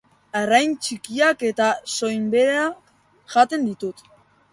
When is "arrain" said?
0.37-0.71